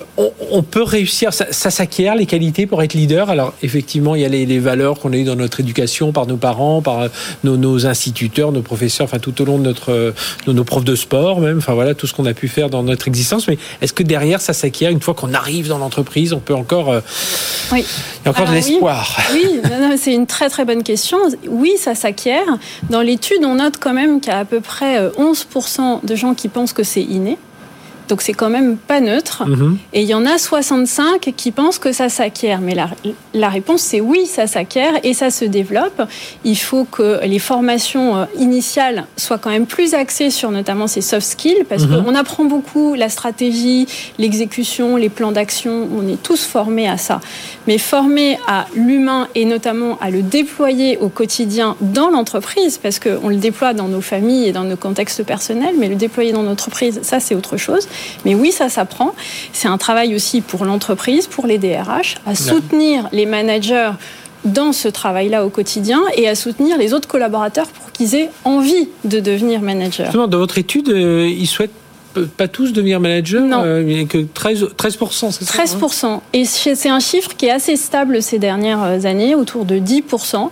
on, 0.50 0.62
peut 0.62 0.82
réussir, 0.82 1.32
ça, 1.32 1.70
s'acquiert, 1.70 2.17
les 2.17 2.26
qualités 2.26 2.67
pour 2.67 2.82
être 2.82 2.93
leader? 2.93 3.31
Alors 3.31 3.55
effectivement, 3.62 4.15
il 4.15 4.20
y 4.20 4.25
a 4.26 4.29
les, 4.29 4.59
valeurs 4.59 4.99
qu'on 4.99 5.15
a 5.15 5.17
eues 5.17 5.25
dans 5.25 5.37
notre 5.37 5.61
éducation, 5.61 6.12
par 6.12 6.26
nos 6.26 6.37
parents, 6.37 6.82
par 6.82 7.00
euh, 7.00 7.09
nos, 7.44 7.87
instituteurs, 7.87 8.53
nos 8.53 8.61
professeurs, 8.61 9.06
enfin 9.06 9.20
tout 9.20 9.41
au 9.41 9.47
long 9.47 9.56
de 9.56 9.62
notre, 9.62 10.12
nos 10.47 10.65
profs 10.65 10.85
de 10.85 10.97
sport 10.97 11.41
même, 11.41 11.59
enfin 11.59 11.73
voilà, 11.73 11.94
tout 11.94 12.06
ce 12.06 12.12
qu'on 12.12 12.26
a 12.26 12.35
pu 12.35 12.49
faire 12.49 12.69
dans 12.69 12.82
notre 12.82 13.09
existence. 13.09 13.49
Mais 13.49 13.56
est-ce 13.81 13.94
que 13.94 14.03
derrière, 14.03 14.43
ça 14.43 14.53
s'acquiert 14.53 14.91
une 14.91 15.00
fois 15.00 15.15
qu'on 15.15 15.32
arrive 15.32 15.69
dans 15.69 15.79
l'entreprise, 15.79 16.35
on 16.35 16.41
peut 16.41 16.55
encore... 16.55 17.00
oui. 17.73 17.87
Il 18.20 18.26
y 18.26 18.29
a 18.29 18.31
encore 18.32 18.49
de 18.49 18.53
l'espoir. 18.53 19.17
Oui, 19.32 19.61
c'est 19.97 20.12
une 20.12 20.26
très 20.26 20.50
très 20.50 20.67
bonne 20.67 20.82
question. 20.82 21.07
Oui, 21.49 21.72
ça 21.76 21.94
s'acquiert 21.94 22.58
dans 22.90 23.00
l'étude, 23.00 23.44
on 23.44 23.56
note 23.56 23.75
quand 23.81 23.93
même 23.93 24.20
qu'il 24.20 24.32
y 24.32 24.37
a 24.37 24.40
à 24.40 24.44
peu 24.44 24.60
près 24.60 25.08
11% 25.10 25.81
euh, 25.81 25.96
de 26.02 26.14
gens 26.14 26.34
qui 26.34 26.49
pensent 26.49 26.72
que 26.72 26.82
c'est 26.82 27.02
inné. 27.02 27.38
Donc 28.08 28.22
c'est 28.22 28.32
quand 28.32 28.50
même 28.50 28.76
pas 28.76 29.00
neutre. 29.00 29.44
Mhm. 29.46 29.78
Et 29.93 30.02
il 30.02 30.08
y 30.08 30.14
en 30.14 30.26
a 30.26 30.38
65 30.38 31.32
qui 31.37 31.50
pensent 31.50 31.78
que 31.78 31.93
ça 31.93 32.08
s'acquiert. 32.08 32.60
Mais 32.60 32.75
la, 32.75 32.88
la 33.34 33.49
réponse 33.49 33.82
c'est 33.82 34.00
oui, 34.00 34.26
ça 34.26 34.46
s'acquiert 34.46 34.93
et 35.02 35.14
ça 35.14 35.31
se 35.31 35.44
développe. 35.44 36.02
Il 36.44 36.56
faut 36.56 36.84
que 36.84 37.25
les 37.25 37.38
formations 37.38 38.16
euh, 38.16 38.25
initiales 38.38 39.06
soient 39.16 39.38
quand 39.38 39.50
même 39.50 39.66
plus 39.66 39.94
axées 39.94 40.31
sur 40.31 40.50
notamment 40.50 40.87
ces 40.87 41.00
soft 41.00 41.26
skills 41.26 41.64
parce 41.69 41.87
mhm. 41.87 42.05
qu'on 42.05 42.14
apprend 42.14 42.44
beaucoup 42.44 42.94
la 42.94 43.08
stratégie, 43.08 43.87
l'exécution, 44.19 44.96
les 44.96 45.08
plans 45.08 45.32
d'action. 45.32 45.88
On 45.96 46.08
est 46.08 46.22
tous 46.22 46.44
formés 46.44 46.88
à 46.88 46.96
ça. 46.96 47.20
Mais 47.66 47.78
formés 47.78 48.38
à 48.46 48.66
l'humain 48.75 49.28
et 49.34 49.44
notamment 49.44 49.98
à 50.00 50.10
le 50.10 50.22
déployer 50.22 50.98
au 50.98 51.08
quotidien 51.08 51.77
dans 51.81 52.10
l'entreprise 52.10 52.79
parce 52.79 52.98
qu'on 52.98 53.29
le 53.29 53.36
déploie 53.36 53.74
dans 53.74 53.88
nos 53.88 54.00
familles 54.00 54.48
et 54.48 54.53
dans 54.53 54.65
nos 54.65 54.77
contextes 54.77 55.22
personnels, 55.24 55.74
mais 55.79 55.88
le 55.88 55.94
déployer 55.94 56.32
dans 56.32 56.43
l'entreprise, 56.43 57.00
ça 57.03 57.20
c'est 57.20 57.34
autre 57.34 57.56
chose. 57.56 57.88
Mais 58.24 58.34
oui, 58.34 58.52
ça 58.52 58.69
s'apprend. 58.69 59.14
C'est 59.52 59.69
un 59.69 59.78
travail 59.78 60.14
aussi 60.14 60.40
pour 60.40 60.64
l'entreprise, 60.64 61.26
pour 61.26 61.46
les 61.46 61.58
DRH, 61.58 62.17
à 62.26 62.34
soutenir 62.34 63.08
les 63.12 63.26
managers 63.26 63.90
dans 64.44 64.72
ce 64.72 64.88
travail-là 64.88 65.44
au 65.44 65.50
quotidien 65.50 66.02
et 66.17 66.28
à 66.28 66.34
soutenir 66.34 66.78
les 66.78 66.94
autres 66.94 67.08
collaborateurs 67.08 67.67
pour 67.67 67.90
qu'ils 67.93 68.14
aient 68.14 68.31
envie 68.44 68.88
de 69.05 69.20
devenir 69.20 69.60
managers. 69.60 70.05
Justement, 70.05 70.28
dans 70.28 70.38
votre 70.38 70.58
étude, 70.58 70.88
euh, 70.90 71.28
ils 71.28 71.46
souhaitent 71.46 71.72
pas 72.25 72.48
tous 72.48 72.72
devenir 72.72 73.01
manager 73.01 73.43
Non. 73.43 73.63
Euh, 73.65 74.05
que 74.06 74.19
13, 74.19 74.69
13% 74.77 75.32
c'est 75.32 75.44
ça 75.44 75.65
13%. 75.65 76.06
Hein 76.06 76.20
et 76.32 76.44
c'est 76.44 76.89
un 76.89 77.01
chiffre 77.01 77.31
qui 77.37 77.46
est 77.46 77.51
assez 77.51 77.77
stable 77.77 78.22
ces 78.22 78.39
dernières 78.39 78.82
euh, 78.82 79.05
années, 79.05 79.34
autour 79.34 79.65
de 79.65 79.77
10%. 79.77 80.51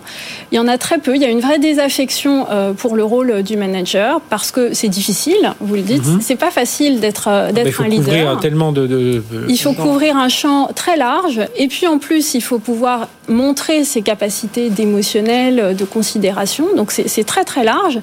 Il 0.51 0.55
y 0.55 0.59
en 0.59 0.67
a 0.67 0.77
très 0.77 0.99
peu. 0.99 1.15
Il 1.15 1.21
y 1.21 1.25
a 1.25 1.29
une 1.29 1.39
vraie 1.39 1.59
désaffection 1.59 2.47
euh, 2.49 2.73
pour 2.73 2.95
le 2.95 3.03
rôle 3.03 3.43
du 3.43 3.57
manager 3.57 4.21
parce 4.21 4.51
que 4.51 4.73
c'est 4.73 4.89
difficile, 4.89 5.53
vous 5.59 5.75
le 5.75 5.81
dites. 5.81 6.05
Mhm. 6.05 6.19
C'est 6.21 6.35
pas 6.35 6.51
facile 6.51 6.99
d'être 6.99 7.27
ah, 7.27 7.51
d'être 7.51 7.81
un 7.81 7.87
leader. 7.87 8.05
Couvrir 8.05 8.39
tellement 8.39 8.71
de, 8.71 9.21
Il 9.49 9.57
faut 9.57 9.73
couvrir 9.73 10.17
un 10.17 10.29
champ 10.29 10.69
très 10.75 10.97
large. 10.97 11.41
Et 11.55 11.67
puis 11.67 11.87
en 11.87 11.97
plus, 11.97 12.33
il 12.33 12.41
faut 12.41 12.59
pouvoir 12.59 13.07
montrer 13.27 13.83
ses 13.83 14.01
capacités 14.01 14.69
d'émotionnel, 14.69 15.75
de 15.75 15.85
considération. 15.85 16.67
Donc 16.75 16.91
c'est 16.91 17.23
très 17.25 17.43
très 17.43 17.63
large. 17.63 17.99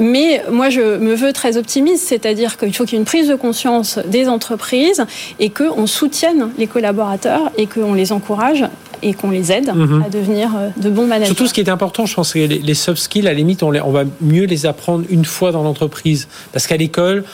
Mais 0.00 0.42
moi, 0.50 0.70
je 0.70 0.98
me 0.98 1.14
veux 1.14 1.32
très 1.32 1.56
optimiste, 1.56 2.06
c'est-à-dire 2.06 2.56
qu'il 2.56 2.74
faut 2.74 2.84
qu'il 2.84 2.99
une 3.00 3.06
prise 3.06 3.28
de 3.28 3.34
conscience 3.34 3.98
des 4.06 4.28
entreprises 4.28 5.04
et 5.38 5.48
qu'on 5.48 5.86
soutienne 5.86 6.50
les 6.58 6.66
collaborateurs 6.66 7.50
et 7.56 7.66
qu'on 7.66 7.94
les 7.94 8.12
encourage 8.12 8.64
et 9.02 9.14
qu'on 9.14 9.30
les 9.30 9.50
aide 9.50 9.72
mhm. 9.74 10.04
à 10.06 10.10
devenir 10.10 10.50
de 10.76 10.90
bons 10.90 11.06
managers. 11.06 11.26
Surtout, 11.26 11.46
ce 11.46 11.54
qui 11.54 11.60
est 11.60 11.70
important, 11.70 12.04
je 12.04 12.14
pense, 12.14 12.34
c'est 12.34 12.46
les 12.46 12.74
soft 12.74 13.00
skills, 13.00 13.26
à 13.26 13.30
la 13.30 13.36
limite, 13.36 13.62
on, 13.62 13.74
on 13.74 13.90
va 13.90 14.04
mieux 14.20 14.44
les 14.44 14.66
apprendre 14.66 15.06
une 15.08 15.24
fois 15.24 15.50
dans 15.50 15.62
l'entreprise. 15.62 16.28
Parce 16.52 16.66
qu'à 16.66 16.76
l'école, 16.76 17.24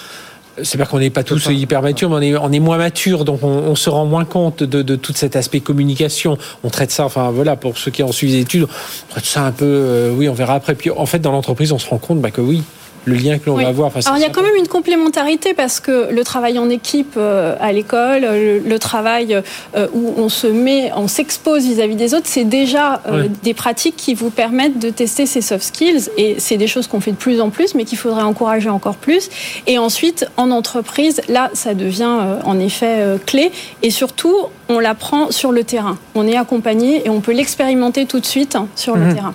c'est 0.62 0.78
pas 0.78 0.86
qu'on 0.86 0.98
n'est 0.98 1.10
pas 1.10 1.22
tous 1.22 1.46
hyper 1.46 1.82
matures, 1.82 2.10
mais 2.10 2.16
on 2.16 2.22
est, 2.22 2.36
on 2.36 2.52
est 2.52 2.60
moins 2.60 2.78
matures, 2.78 3.24
donc 3.24 3.42
on, 3.42 3.74
se 3.74 3.90
rend 3.90 4.06
moins 4.06 4.24
compte 4.24 4.62
de, 4.62 4.82
de, 4.82 4.96
tout 4.96 5.12
cet 5.14 5.36
aspect 5.36 5.60
communication. 5.60 6.38
On 6.64 6.70
traite 6.70 6.90
ça, 6.90 7.04
enfin 7.04 7.30
voilà, 7.30 7.56
pour 7.56 7.76
ceux 7.76 7.90
qui 7.90 8.02
ont 8.02 8.12
suivi 8.12 8.34
les 8.34 8.40
études, 8.40 8.64
on 8.64 9.12
traite 9.12 9.26
ça 9.26 9.44
un 9.44 9.52
peu, 9.52 9.64
euh, 9.66 10.12
oui, 10.12 10.28
on 10.28 10.34
verra 10.34 10.54
après. 10.54 10.74
Puis 10.74 10.90
en 10.90 11.06
fait, 11.06 11.18
dans 11.18 11.32
l'entreprise, 11.32 11.72
on 11.72 11.78
se 11.78 11.88
rend 11.88 11.98
compte 11.98 12.20
bah, 12.20 12.30
que 12.30 12.40
oui, 12.40 12.62
le 13.06 13.14
lien 13.14 13.38
que 13.38 13.46
l'on 13.46 13.56
va 13.56 13.68
avoir. 13.68 13.90
Alors 14.04 14.18
il 14.18 14.22
y 14.22 14.24
a 14.24 14.30
quand 14.30 14.42
même 14.42 14.56
une 14.56 14.66
complémentarité 14.66 15.54
parce 15.54 15.80
que 15.80 16.12
le 16.12 16.24
travail 16.24 16.58
en 16.58 16.68
équipe 16.68 17.14
euh, 17.16 17.56
à 17.60 17.72
l'école, 17.72 18.22
le, 18.22 18.78
travail 18.78 19.40
euh, 19.76 19.86
où 19.94 20.14
on 20.18 20.28
se 20.28 20.46
met, 20.46 20.90
on 20.94 21.08
s'expose 21.08 21.64
vis-à-vis 21.64 21.94
des 21.94 22.14
autres, 22.14 22.26
c'est 22.26 22.44
déjà 22.44 23.00
euh, 23.06 23.28
des 23.42 23.54
pratiques 23.54 23.96
qui 23.96 24.14
vous 24.14 24.30
permettent 24.30 24.78
de 24.78 24.90
tester 24.90 25.24
ces 25.24 25.40
soft 25.40 25.64
skills 25.64 26.10
et 26.18 26.36
c'est 26.38 26.56
des 26.56 26.66
choses 26.66 26.88
qu'on 26.88 27.00
fait 27.00 27.12
de 27.12 27.16
plus 27.16 27.40
en 27.40 27.50
plus, 27.50 27.74
mais 27.74 27.84
qu'il 27.84 27.96
faudrait 27.96 28.24
encourager 28.24 28.68
encore 28.68 28.96
plus. 28.96 29.30
Et 29.66 29.78
ensuite, 29.78 30.26
en 30.36 30.50
entreprise, 30.50 31.20
là, 31.28 31.50
ça 31.54 31.74
devient 31.74 32.18
en 32.44 32.58
effet 32.58 33.04
clé 33.24 33.52
et 33.82 33.90
surtout, 33.90 34.34
on 34.68 34.80
l'apprend 34.80 35.30
sur 35.30 35.52
le 35.52 35.62
terrain. 35.62 35.96
On 36.16 36.26
est 36.26 36.36
accompagné 36.36 37.06
et 37.06 37.10
on 37.10 37.20
peut 37.20 37.32
l'expérimenter 37.32 38.06
tout 38.06 38.18
de 38.18 38.26
suite 38.26 38.56
hein, 38.56 38.66
sur 38.74 38.96
le 38.96 39.06
mhm. 39.06 39.14
terrain. 39.14 39.34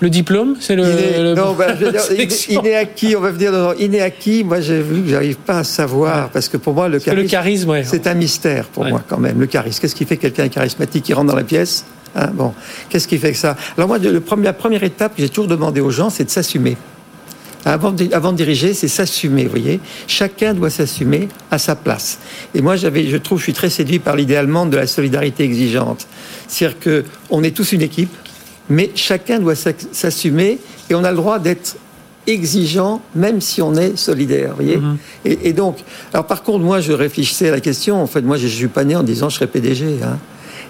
Le 0.00 0.10
diplôme, 0.10 0.54
c'est 0.60 0.76
le. 0.76 0.84
Il 0.84 1.34
non, 1.34 1.54
bah, 1.54 1.66
il, 2.48 2.66
est 2.66 2.76
acquis. 2.76 3.16
On 3.16 3.20
va 3.20 3.32
venir 3.32 3.50
dans. 3.50 3.72
Il 3.72 3.94
est 3.94 4.00
acquis. 4.00 4.44
Moi, 4.44 4.60
j'ai 4.60 4.80
vu 4.80 5.02
que 5.02 5.08
j'arrive 5.08 5.36
pas 5.36 5.58
à 5.58 5.64
savoir 5.64 6.30
parce 6.30 6.48
que 6.48 6.56
pour 6.56 6.74
moi, 6.74 6.88
le 6.88 7.00
charisme, 7.00 7.22
le 7.22 7.28
charisme 7.28 7.76
c'est 7.84 8.06
un 8.06 8.14
mystère 8.14 8.66
pour 8.66 8.84
moi 8.84 9.02
quand 9.06 9.18
même. 9.18 9.40
Le 9.40 9.46
charisme. 9.46 9.80
Qu'est-ce 9.80 9.96
qui 9.96 10.04
fait 10.04 10.16
quelqu'un 10.16 10.48
charismatique 10.48 11.04
qui 11.04 11.14
rentre 11.14 11.28
dans 11.28 11.36
la 11.36 11.44
pièce 11.44 11.84
hein, 12.14 12.30
Bon, 12.32 12.54
qu'est-ce 12.88 13.08
qui 13.08 13.18
fait 13.18 13.32
que 13.32 13.38
ça? 13.38 13.56
Alors 13.76 13.88
moi, 13.88 13.98
le 13.98 14.20
premier, 14.20 14.44
la 14.44 14.52
première 14.52 14.84
étape 14.84 15.16
que 15.16 15.22
j'ai 15.22 15.28
toujours 15.28 15.48
demandé 15.48 15.80
aux 15.80 15.90
gens, 15.90 16.10
c'est 16.10 16.24
de 16.24 16.30
s'assumer. 16.30 16.76
Avant 17.64 17.90
de, 17.90 18.08
avant 18.12 18.32
de, 18.32 18.36
diriger, 18.36 18.72
c'est 18.72 18.88
s'assumer, 18.88 19.44
vous 19.44 19.50
voyez. 19.50 19.80
Chacun 20.06 20.54
doit 20.54 20.70
s'assumer 20.70 21.28
à 21.50 21.58
sa 21.58 21.74
place. 21.74 22.18
Et 22.54 22.62
moi, 22.62 22.76
j'avais, 22.76 23.08
je 23.08 23.16
trouve, 23.16 23.38
je 23.38 23.44
suis 23.44 23.52
très 23.52 23.68
séduit 23.68 23.98
par 23.98 24.14
l'idée 24.14 24.36
allemande 24.36 24.70
de 24.70 24.76
la 24.76 24.86
solidarité 24.86 25.42
exigeante. 25.42 26.06
C'est-à-dire 26.46 26.78
que 26.78 27.04
on 27.30 27.42
est 27.42 27.50
tous 27.50 27.72
une 27.72 27.82
équipe, 27.82 28.10
mais 28.68 28.90
chacun 28.94 29.38
doit 29.38 29.54
s'assumer 29.54 30.58
et 30.90 30.94
on 30.94 31.04
a 31.04 31.10
le 31.10 31.16
droit 31.16 31.38
d'être 31.38 31.76
exigeant, 32.26 33.00
même 33.14 33.40
si 33.40 33.62
on 33.62 33.74
est 33.74 33.96
solidaire. 33.96 34.54
Voyez 34.54 34.76
mhm. 34.76 34.98
et, 35.24 35.52
donc, 35.52 35.78
alors 36.12 36.26
par 36.26 36.42
contre, 36.42 36.64
moi, 36.64 36.80
je 36.80 36.92
réfléchissais 36.92 37.48
à 37.48 37.52
la 37.52 37.60
question. 37.60 38.00
En 38.00 38.06
fait, 38.06 38.20
moi, 38.20 38.36
je 38.36 38.44
ne 38.44 38.50
suis 38.50 38.68
pas 38.68 38.84
né 38.84 38.94
en 38.96 39.02
disant 39.02 39.28
je 39.28 39.36
serai 39.36 39.46
PDG. 39.46 40.00
Hein. 40.02 40.18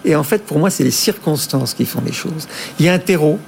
Et 0.05 0.15
en 0.15 0.23
fait, 0.23 0.45
pour 0.45 0.59
moi, 0.59 0.71
c'est 0.71 0.85
les 0.85 0.93
circonstances 0.93 1.75
qui 1.75 1.85
font 1.85 2.03
les 2.05 2.13
choses. 2.13 2.47
Il 2.79 2.87
y 2.87 2.89
a 2.89 2.93
un 2.93 2.99
terreau. 2.99 3.39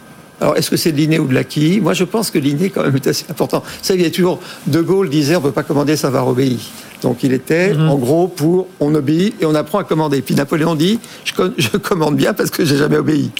Alors, 0.41 0.57
est-ce 0.57 0.71
que 0.71 0.77
c'est 0.77 0.93
de 0.93 0.97
l'inné 0.97 1.19
ou 1.19 1.27
de 1.27 1.35
l'acquis? 1.35 1.81
Moi, 1.81 1.93
je 1.93 2.05
pense 2.05 2.31
que 2.31 2.39
l'inné, 2.39 2.71
quand 2.71 2.83
même, 2.83 2.97
est 2.97 3.07
assez 3.07 3.27
important. 3.29 3.63
Ça, 3.83 3.95
il 3.95 4.03
y 4.03 4.07
a 4.07 4.11
toujours. 4.11 4.41
De 4.67 4.81
Gaulle 4.81 5.11
disait 5.11 5.37
on 5.37 5.41
ne 5.41 5.45
peut 5.45 5.53
pas 5.53 5.63
commander 5.63 5.97
savoir 5.97 6.27
obéir. 6.29 6.59
Donc 7.03 7.23
il 7.23 7.33
était 7.33 7.75
mhm. 7.75 7.89
en 7.89 7.97
gros 7.97 8.29
pour 8.29 8.67
on 8.79 8.95
obéit 8.95 9.35
et 9.41 9.47
on 9.47 9.55
apprend 9.55 9.79
à 9.79 9.85
commander. 9.85 10.23
Puis 10.23 10.35
Napoléon 10.35 10.75
dit 10.75 10.99
je, 11.25 11.77
commande 11.79 12.17
bien 12.17 12.35
parce 12.35 12.51
que 12.51 12.65
j'ai 12.65 12.77
jamais 12.77 12.99
obéi. 12.99 13.31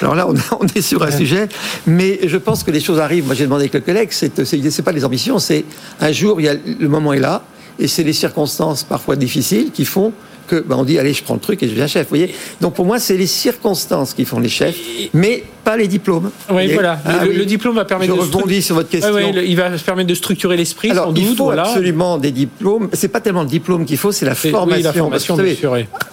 Alors 0.00 0.14
là 0.14 0.26
on, 0.28 0.66
est 0.74 0.80
sur 0.80 1.02
un 1.02 1.10
sujet, 1.10 1.48
mais 1.86 2.20
je 2.26 2.36
pense 2.36 2.62
que 2.62 2.70
les 2.70 2.80
choses 2.80 2.98
arrivent. 2.98 3.26
Moi 3.26 3.34
j'ai 3.34 3.44
demandé 3.44 3.64
avec 3.64 3.74
le 3.74 3.80
collègue, 3.80 4.08
c'est 4.10 4.44
c'est 4.44 4.82
pas 4.82 4.92
les 4.92 5.04
ambitions, 5.04 5.38
c'est 5.38 5.64
un 6.00 6.12
jour 6.12 6.40
il 6.40 6.44
y 6.44 6.48
a, 6.48 6.54
le 6.54 6.88
moment 6.88 7.12
est 7.12 7.20
là 7.20 7.42
et 7.78 7.88
c'est 7.88 8.02
les 8.02 8.12
circonstances 8.12 8.84
parfois 8.84 9.16
difficiles 9.16 9.70
qui 9.72 9.84
font 9.84 10.12
que 10.50 10.56
ben, 10.56 10.76
on 10.76 10.84
dit 10.84 10.98
allez 10.98 11.14
je 11.14 11.22
prends 11.22 11.34
le 11.34 11.40
truc 11.40 11.62
et 11.62 11.66
je 11.66 11.70
deviens 11.70 11.86
chef. 11.86 12.04
Vous 12.04 12.16
voyez 12.16 12.34
Donc 12.60 12.74
pour 12.74 12.84
moi 12.84 12.98
c'est 12.98 13.16
les 13.16 13.26
circonstances 13.26 14.14
qui 14.14 14.24
font 14.24 14.40
les 14.40 14.48
chefs, 14.48 14.76
mais 15.14 15.44
pas 15.64 15.76
les 15.76 15.88
diplômes. 15.88 16.30
Oui 16.50 16.72
voilà. 16.72 16.98
Ah 17.04 17.24
le, 17.24 17.44
diplôme 17.44 17.76
va 17.76 17.84
permettre. 17.84 18.14
Je 18.14 18.20
rebondis 18.20 18.62
sur 18.62 18.74
votre 18.74 18.88
question. 18.88 19.16
il 19.18 19.56
va 19.56 19.70
permettre 19.70 20.08
de 20.08 20.14
structurer 20.14 20.56
l'esprit. 20.56 20.90
Alors 20.90 21.12
il 21.16 21.36
faut 21.36 21.50
absolument 21.50 22.18
des 22.18 22.32
diplômes. 22.32 22.88
C'est 22.92 23.08
pas 23.08 23.20
tellement 23.20 23.42
le 23.42 23.48
diplôme 23.48 23.84
qu'il 23.84 23.96
faut, 23.96 24.12
c'est 24.12 24.26
la 24.26 24.34
formation. 24.34 24.76
Oui, 24.76 24.82
la 24.82 24.92
formation 24.92 25.36
savez, 25.36 25.58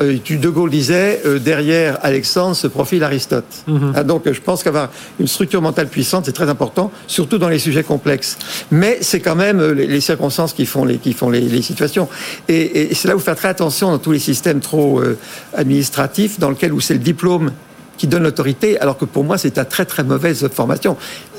euh, 0.01 0.17
De 0.29 0.49
Gaulle 0.49 0.69
disait 0.69 1.21
euh, 1.25 1.39
derrière 1.39 1.97
Alexandre 2.03 2.55
se 2.55 2.67
profile 2.67 3.03
Aristote. 3.03 3.45
Mhm. 3.67 3.93
ah, 3.95 4.03
donc 4.03 4.31
je 4.31 4.41
pense 4.41 4.63
qu'avoir 4.63 4.89
une 5.19 5.27
structure 5.27 5.61
mentale 5.61 5.87
puissante 5.87 6.25
c'est 6.25 6.31
très 6.33 6.49
important, 6.49 6.91
surtout 7.07 7.37
dans 7.37 7.49
les 7.49 7.59
sujets 7.59 7.83
complexes. 7.83 8.37
Mais 8.71 8.99
c'est 9.01 9.19
quand 9.19 9.35
même 9.35 9.59
euh, 9.59 9.73
les, 9.73 10.01
circonstances 10.01 10.53
qui 10.53 10.65
font 10.65 10.85
les 10.85 10.97
qui 10.97 11.13
font 11.13 11.29
les, 11.29 11.61
situations. 11.61 12.07
Et, 12.47 12.91
et 12.91 12.93
c'est 12.93 13.07
là 13.07 13.15
où 13.15 13.19
faire 13.19 13.35
très 13.35 13.47
attention 13.47 13.91
dans 13.91 13.97
tous 13.97 14.11
les 14.11 14.19
système 14.33 14.59
trop 14.59 14.99
euh, 14.99 15.17
administratif 15.53 16.39
dans 16.39 16.49
lequel 16.49 16.73
où 16.73 16.79
c'est 16.79 16.93
le 16.93 17.05
diplôme 17.11 17.51
qui 17.97 18.07
donne 18.07 18.23
l'autorité, 18.23 18.79
alors 18.79 18.97
que 18.97 19.05
pour 19.05 19.23
moi 19.23 19.37
c'est 19.37 19.57
une 19.57 19.65
très 19.65 19.85
très 19.85 20.03
mauvaise 20.03 20.47
formation. 20.49 20.97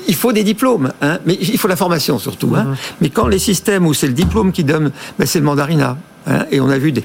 Il 0.09 0.15
faut 0.15 0.33
des 0.33 0.43
diplômes, 0.43 0.91
hein, 1.03 1.19
mais 1.27 1.37
il 1.41 1.59
faut 1.59 1.69
la 1.69 1.77
formation 1.77 2.19
surtout. 2.19 2.53
Hein. 2.57 2.65
Mhm. 2.65 2.77
Mais 3.01 3.11
quand 3.11 3.29
les 3.29 3.39
systèmes 3.39 3.87
où 3.87 3.95
c'est 3.95 4.07
le 4.07 4.19
diplôme 4.25 4.51
qui 4.53 4.65
donne, 4.65 4.91
ben 5.19 5.27
c'est 5.27 5.39
le 5.39 5.45
mandarinat. 5.45 5.97
Hein, 6.27 6.47
et 6.51 6.61
on 6.61 6.69
a 6.69 6.79
vu 6.79 6.91
des, 6.93 7.05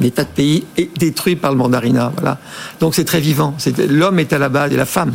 des 0.00 0.10
tas 0.10 0.24
de 0.24 0.28
pays 0.28 0.64
détruits 0.98 1.36
par 1.36 1.50
le 1.50 1.58
mandarinat. 1.58 2.12
Voilà. 2.16 2.38
Donc 2.80 2.94
c'est 2.94 3.04
très 3.04 3.20
vivant. 3.20 3.54
L'homme 3.88 4.18
est 4.18 4.32
à 4.32 4.38
la 4.38 4.48
base 4.48 4.72
et 4.72 4.76
la 4.76 4.86
femme 4.86 5.12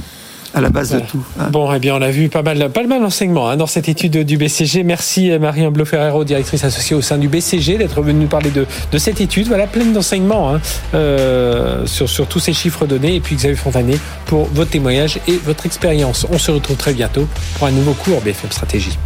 à 0.53 0.61
la 0.61 0.69
base 0.69 0.91
de 0.91 0.99
tout. 0.99 1.23
Hein. 1.39 1.47
Bon, 1.51 1.71
eh 1.73 1.79
bien, 1.79 1.95
on 1.95 2.01
a 2.01 2.11
vu 2.11 2.29
pas 2.29 2.41
mal, 2.41 2.69
pas 2.69 2.83
mal 2.83 3.01
d'enseignements 3.01 3.49
hein, 3.49 3.57
dans 3.57 3.67
cette 3.67 3.89
étude 3.89 4.23
du 4.23 4.37
BCG. 4.37 4.83
Merci 4.83 5.31
Marie 5.39 5.67
Blo 5.69 5.85
Ferrero, 5.85 6.23
directrice 6.23 6.63
associée 6.63 6.95
au 6.95 7.01
sein 7.01 7.17
du 7.17 7.27
BCG, 7.27 7.77
d'être 7.77 8.01
venue 8.01 8.21
nous 8.21 8.27
parler 8.27 8.51
de, 8.51 8.65
de, 8.91 8.97
cette 8.97 9.21
étude. 9.21 9.47
Voilà, 9.47 9.67
pleine 9.67 9.93
d'enseignements 9.93 10.53
hein, 10.53 10.61
euh, 10.93 11.85
sur, 11.85 12.09
sur 12.09 12.27
tous 12.27 12.39
ces 12.39 12.53
chiffres 12.53 12.85
donnés. 12.85 13.15
Et 13.15 13.19
puis 13.19 13.35
Xavier 13.35 13.55
Fontané 13.55 13.97
pour 14.25 14.45
votre 14.45 14.71
témoignage 14.71 15.19
et 15.27 15.39
votre 15.43 15.65
expérience. 15.65 16.25
On 16.31 16.37
se 16.37 16.51
retrouve 16.51 16.77
très 16.77 16.93
bientôt 16.93 17.27
pour 17.57 17.67
un 17.67 17.71
nouveau 17.71 17.93
cours 17.93 18.21
BFM 18.21 18.51
Stratégie. 18.51 18.97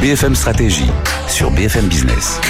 BFM 0.00 0.34
Stratégie 0.34 0.90
sur 1.26 1.50
BFM 1.50 1.86
Business. 1.86 2.40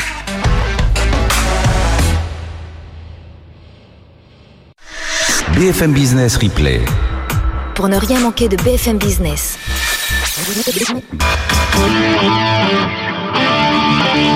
BFM 5.58 5.92
Business 5.92 6.36
Replay. 6.36 6.80
Pour 7.74 7.88
ne 7.88 7.96
rien 7.96 8.20
manquer 8.20 8.48
de 8.48 8.56
BFM 8.62 8.96
Business. 8.96 9.58